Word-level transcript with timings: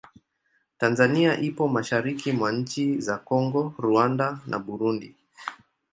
Tanzania 0.77 1.37
ipo 1.39 1.67
mashariki 1.67 2.31
mwa 2.31 2.51
nchi 2.51 3.01
za 3.01 3.17
Kongo, 3.17 3.73
Rwanda 3.79 4.39
na 4.47 4.59
Burundi. 4.59 5.15